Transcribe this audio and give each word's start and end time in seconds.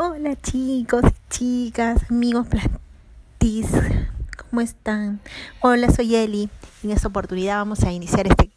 Hola 0.00 0.36
chicos, 0.36 1.02
chicas, 1.28 2.08
amigos 2.08 2.46
plantis, 2.46 3.66
¿cómo 4.36 4.60
están? 4.60 5.20
Hola, 5.60 5.90
soy 5.90 6.14
Eli. 6.14 6.48
En 6.84 6.92
esta 6.92 7.08
oportunidad 7.08 7.56
vamos 7.56 7.82
a 7.82 7.90
iniciar 7.90 8.28
este 8.28 8.52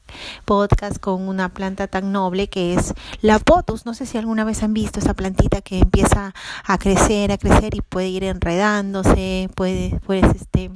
podcast 0.45 0.99
con 0.99 1.27
una 1.27 1.49
planta 1.49 1.87
tan 1.87 2.11
noble 2.11 2.47
que 2.47 2.75
es 2.75 2.93
la 3.21 3.39
potus. 3.39 3.87
No 3.87 3.95
sé 3.95 4.05
si 4.05 4.19
alguna 4.19 4.43
vez 4.43 4.61
han 4.61 4.75
visto 4.75 4.99
esa 4.99 5.15
plantita 5.15 5.61
que 5.61 5.79
empieza 5.79 6.35
a 6.63 6.77
crecer, 6.77 7.31
a 7.31 7.39
crecer 7.39 7.73
y 7.73 7.81
puede 7.81 8.09
ir 8.09 8.23
enredándose, 8.23 9.49
puede, 9.55 9.99
pues, 10.05 10.23
este, 10.35 10.69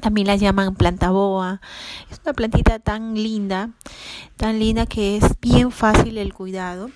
también 0.00 0.28
la 0.28 0.36
llaman 0.36 0.76
planta 0.76 1.10
boa. 1.10 1.60
Es 2.12 2.20
una 2.24 2.34
plantita 2.34 2.78
tan 2.78 3.14
linda, 3.14 3.70
tan 4.36 4.60
linda 4.60 4.86
que 4.86 5.16
es 5.16 5.24
bien 5.40 5.72
fácil 5.72 6.16
el 6.16 6.32
cuidado 6.32 6.90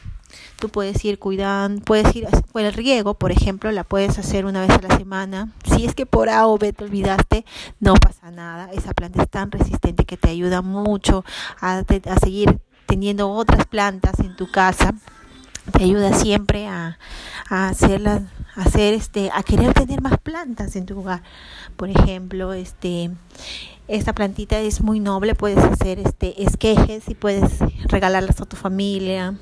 Tú 0.59 0.69
puedes 0.69 1.05
ir 1.05 1.19
cuidando, 1.19 1.82
puedes 1.85 2.14
ir 2.16 2.27
por 2.53 2.62
el 2.62 2.73
riego, 2.73 3.14
por 3.14 3.33
ejemplo, 3.33 3.71
la 3.73 3.84
puedes 3.84 4.19
hacer 4.19 4.47
una 4.47 4.61
vez 4.61 4.70
a 4.70 4.80
la 4.87 4.97
semana. 4.97 5.52
Si 5.65 5.84
es 5.84 5.95
que 5.95 6.06
por 6.06 6.29
A 6.29 6.47
o 6.47 6.59
B 6.59 6.73
te 6.73 6.84
olvidaste, 6.84 7.45
no 7.80 7.95
pasa 7.95 8.30
nada. 8.30 8.70
Esa 8.73 8.95
planta 8.95 9.23
es 9.23 9.28
tan 9.28 9.51
resistente 9.51 10.05
que 10.05 10.16
te 10.16 10.30
ayuda 10.30 10.62
mucho 10.62 11.25
a, 11.61 11.83
seguir 12.23 12.61
teniendo 12.87 13.30
otras 13.30 13.66
plantas 13.66 14.19
en 14.20 14.37
tu 14.37 14.51
casa. 14.51 14.95
Te 15.73 15.84
ayuda 15.84 16.12
siempre 16.12 16.69
a 16.69 16.98
hacer 17.51 18.95
este, 18.95 19.30
a 19.33 19.42
querer 19.42 19.73
tener 19.73 20.03
más 20.03 20.19
plantas 20.19 20.77
en 20.77 20.87
tu 20.87 21.01
hogar. 21.01 21.23
Por 21.77 21.89
ejemplo, 21.89 22.53
este 22.53 23.11
esta 23.87 24.14
plantita 24.14 24.59
es 24.61 24.80
muy 24.80 24.98
noble, 24.98 25.34
puedes 25.34 25.59
hacer 25.59 25.98
este 25.98 26.42
esquejes 26.42 27.09
y 27.09 27.14
puedes 27.14 27.59
regalarlas 27.84 28.41
a 28.41 28.47
tu 28.47 28.56
familia, 28.56 29.34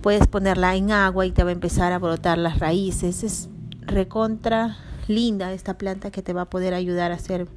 puedes 0.00 0.26
ponerla 0.26 0.74
en 0.76 0.92
agua 0.92 1.26
y 1.26 1.32
te 1.32 1.44
va 1.44 1.50
a 1.50 1.52
empezar 1.52 1.92
a 1.92 1.98
brotar 1.98 2.38
las 2.38 2.58
raíces. 2.58 3.22
Es 3.22 3.48
recontra 3.82 4.76
linda 5.08 5.52
esta 5.52 5.76
planta 5.76 6.10
que 6.10 6.22
te 6.22 6.32
va 6.32 6.42
a 6.42 6.50
poder 6.50 6.74
ayudar 6.74 7.12
a 7.12 7.16
hacer 7.16 7.48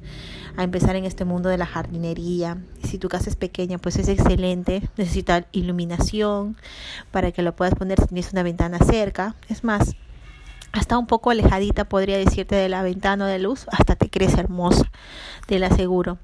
a 0.56 0.62
empezar 0.62 0.96
en 0.96 1.04
este 1.04 1.24
mundo 1.24 1.48
de 1.48 1.58
la 1.58 1.66
jardinería. 1.66 2.58
Si 2.82 2.98
tu 2.98 3.08
casa 3.08 3.28
es 3.28 3.36
pequeña, 3.36 3.78
pues 3.78 3.96
es 3.96 4.08
excelente. 4.08 4.88
Necesita 4.96 5.46
iluminación 5.52 6.56
para 7.10 7.32
que 7.32 7.42
lo 7.42 7.56
puedas 7.56 7.74
poner 7.74 8.00
si 8.00 8.06
tienes 8.06 8.32
una 8.32 8.42
ventana 8.42 8.78
cerca. 8.78 9.34
Es 9.48 9.64
más, 9.64 9.96
hasta 10.74 10.98
un 10.98 11.06
poco 11.06 11.30
alejadita 11.30 11.84
podría 11.84 12.18
decirte 12.18 12.56
de 12.56 12.68
la 12.68 12.82
ventana 12.82 13.26
de 13.26 13.38
luz, 13.38 13.66
hasta 13.70 13.96
te 13.96 14.10
crece 14.10 14.40
hermosa, 14.40 14.90
te 15.46 15.58
la 15.58 15.68
aseguro. 15.68 16.18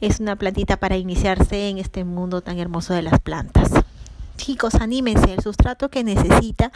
Es 0.00 0.20
una 0.20 0.36
plantita 0.36 0.76
para 0.78 0.96
iniciarse 0.96 1.68
en 1.68 1.78
este 1.78 2.04
mundo 2.04 2.42
tan 2.42 2.58
hermoso 2.58 2.94
de 2.94 3.02
las 3.02 3.20
plantas. 3.20 3.70
Chicos, 4.36 4.74
anímense, 4.76 5.32
el 5.32 5.42
sustrato 5.42 5.88
que 5.88 6.04
necesita 6.04 6.72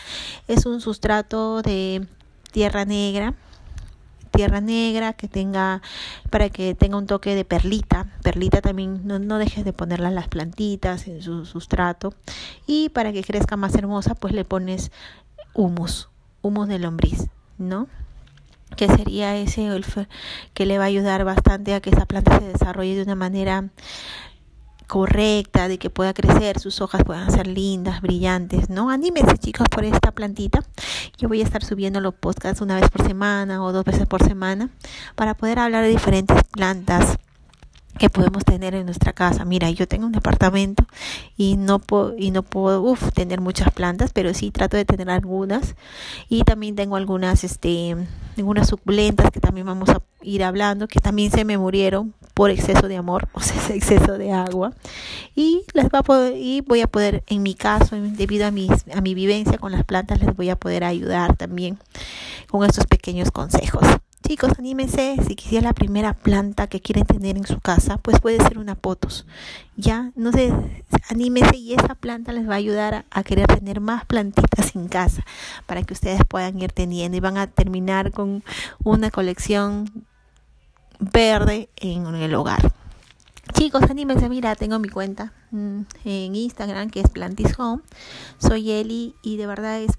es 0.49 0.67
un 0.67 0.81
sustrato 0.81 1.63
de 1.63 2.07
tierra 2.53 2.85
negra, 2.85 3.35
tierra 4.31 4.61
negra 4.61 5.13
que 5.13 5.29
tenga 5.29 5.83
para 6.31 6.49
que 6.49 6.75
tenga 6.75 6.97
un 6.97 7.07
toque 7.07 7.35
de 7.35 7.45
perlita. 7.45 8.07
Perlita 8.23 8.61
también 8.61 9.03
no, 9.05 9.39
dejes 9.39 9.65
de 9.65 9.73
ponerla 9.73 10.11
las 10.11 10.29
plantitas 10.29 11.07
en 11.07 11.23
su 11.23 11.45
sustrato. 11.45 12.15
Y 12.67 12.89
para 12.91 13.13
que 13.13 13.23
crezca 13.23 13.57
más 13.57 13.75
hermosa 13.75 14.15
pues 14.15 14.33
le 14.33 14.45
pones 14.45 14.91
humus 15.55 16.11
humus 16.43 16.69
de 16.69 16.79
lombriz, 16.79 17.29
¿no? 17.59 17.89
Que 18.77 18.87
sería 18.87 19.37
ese 19.37 19.69
que 20.55 20.65
le 20.65 20.79
va 20.79 20.85
a 20.85 20.87
ayudar 20.87 21.25
bastante 21.25 21.75
a 21.75 21.81
que 21.81 21.91
esa 21.91 22.07
planta 22.07 22.39
se 22.39 22.47
desarrolle 22.47 22.95
de 22.95 23.03
una 23.03 23.17
manera 23.17 23.69
correcta, 24.91 25.69
de 25.69 25.79
que 25.79 25.89
pueda 25.89 26.13
crecer, 26.13 26.59
sus 26.59 26.81
hojas 26.81 27.05
puedan 27.05 27.31
ser 27.31 27.47
lindas, 27.47 28.03
brillantes, 28.03 28.69
¿no? 28.69 28.91
Anímense 28.91 29.39
chicos 29.39 29.69
por 29.69 29.85
esta 29.85 30.11
plantita. 30.11 30.65
Yo 31.17 31.29
voy 31.29 31.41
a 31.41 31.45
estar 31.45 31.65
subiendo 31.65 32.01
los 32.01 32.13
podcasts 32.13 32.61
una 32.61 32.75
vez 32.75 32.91
por 32.91 33.07
semana 33.07 33.63
o 33.65 33.73
dos 33.73 33.85
veces 33.85 34.09
por 34.09 34.25
semana 34.25 34.69
para 35.15 35.35
poder 35.35 35.61
hablar 35.61 35.85
de 35.85 35.91
diferentes 35.91 36.43
plantas 36.51 37.19
que 38.01 38.11
podemos 38.11 38.45
tener 38.45 38.75
en 38.75 38.85
nuestra 38.87 39.13
casa. 39.13 39.45
Mira, 39.45 39.71
yo 39.71 39.87
tengo 39.87 40.07
un 40.07 40.13
departamento 40.13 40.85
y 41.37 41.57
no 41.57 41.79
puedo 41.79 42.17
y 42.19 42.33
no 42.33 42.43
puedo 42.43 42.83
uf, 42.83 43.13
tener 43.13 43.41
muchas 43.41 43.71
plantas, 43.73 44.11
pero 44.13 44.35
sí 44.35 44.51
trato 44.51 44.77
de 44.77 44.85
tener 44.85 45.09
algunas 45.09 45.77
y 46.29 46.43
también 46.43 46.75
tengo 46.75 46.97
algunas 46.97 47.45
este 47.45 47.95
algunas 48.37 48.69
suculentas 48.69 49.31
que 49.31 49.39
también 49.39 49.67
vamos 49.67 49.91
a 49.91 50.03
ir 50.23 50.43
hablando 50.43 50.89
que 50.89 50.99
también 50.99 51.31
se 51.31 51.45
me 51.45 51.59
murieron 51.59 52.15
por 52.41 52.49
exceso 52.49 52.89
de 52.89 52.97
amor, 52.97 53.29
o 53.35 53.41
sea, 53.41 53.77
exceso 53.77 54.17
de 54.17 54.33
agua 54.33 54.73
y 55.35 55.63
las 55.75 55.89
va 55.89 55.99
a 55.99 56.03
poder, 56.03 56.39
y 56.39 56.63
voy 56.63 56.81
a 56.81 56.87
poder 56.87 57.23
en 57.27 57.43
mi 57.43 57.55
caso, 57.55 57.97
debido 58.01 58.47
a 58.47 58.51
mis 58.51 58.71
a 58.95 59.03
mi 59.03 59.13
vivencia 59.13 59.59
con 59.59 59.73
las 59.73 59.85
plantas 59.85 60.23
les 60.23 60.35
voy 60.35 60.49
a 60.49 60.57
poder 60.57 60.85
ayudar 60.85 61.37
también 61.37 61.79
con 62.49 62.65
estos 62.65 62.87
pequeños 62.87 63.31
consejos. 63.31 63.87
Chicos, 64.27 64.53
anímense, 64.59 65.17
si 65.27 65.35
quisiera 65.35 65.69
la 65.69 65.75
primera 65.75 66.15
planta 66.15 66.67
que 66.67 66.81
quieren 66.81 67.05
tener 67.05 67.37
en 67.37 67.47
su 67.47 67.61
casa, 67.61 67.99
pues 67.99 68.19
puede 68.21 68.39
ser 68.39 68.57
una 68.57 68.75
potos. 68.75 69.27
Ya, 69.77 70.11
no 70.17 70.33
sé, 70.33 70.51
anímense 71.11 71.59
y 71.59 71.75
esa 71.75 71.95
planta 71.95 72.33
les 72.33 72.49
va 72.49 72.55
a 72.55 72.57
ayudar 72.57 73.05
a, 73.11 73.23
querer 73.23 73.49
tener 73.49 73.81
más 73.81 74.07
plantitas 74.07 74.75
en 74.77 74.89
casa 74.89 75.27
para 75.67 75.83
que 75.83 75.93
ustedes 75.93 76.23
puedan 76.27 76.59
ir 76.63 76.73
teniendo 76.73 77.19
y 77.19 77.21
van 77.21 77.37
a 77.37 77.49
terminar 77.49 78.13
con 78.13 78.43
una 78.83 79.11
colección 79.11 80.07
verde 81.01 81.69
en 81.77 82.07
el 82.15 82.35
hogar. 82.35 82.73
Chicos, 83.55 83.83
anímense, 83.91 84.29
mira, 84.29 84.55
tengo 84.55 84.79
mi 84.79 84.89
cuenta 84.89 85.33
mm, 85.51 85.81
en 86.05 86.37
Instagram 86.37 86.91
que 86.91 87.01
es 87.01 87.11
Plantis 87.11 87.59
Home. 87.59 87.83
Soy 88.39 88.71
Eli 88.71 89.15
y 89.23 89.37
de 89.37 89.47
verdad 89.47 89.81
es, 89.81 89.93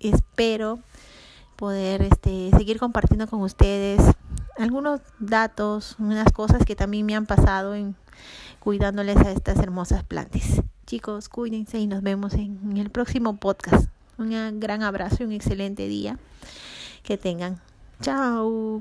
espero 0.00 0.80
poder 1.56 2.02
este, 2.02 2.50
seguir 2.56 2.78
compartiendo 2.78 3.26
con 3.26 3.40
ustedes 3.42 4.02
algunos 4.58 5.00
datos, 5.18 5.96
unas 5.98 6.30
cosas 6.32 6.64
que 6.64 6.76
también 6.76 7.06
me 7.06 7.14
han 7.14 7.26
pasado 7.26 7.74
en 7.74 7.96
cuidándoles 8.60 9.16
a 9.16 9.30
estas 9.30 9.58
hermosas 9.58 10.04
plantas. 10.04 10.62
Chicos, 10.86 11.28
cuídense 11.28 11.78
y 11.78 11.86
nos 11.86 12.02
vemos 12.02 12.34
en 12.34 12.76
el 12.76 12.90
próximo 12.90 13.36
podcast. 13.36 13.88
Un 14.18 14.60
gran 14.60 14.82
abrazo 14.82 15.22
y 15.22 15.26
un 15.26 15.32
excelente 15.32 15.88
día 15.88 16.18
que 17.02 17.16
tengan. 17.16 17.60
Chao. 18.00 18.80